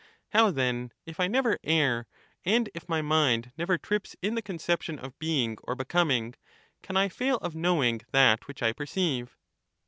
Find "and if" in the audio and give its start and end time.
2.43-2.89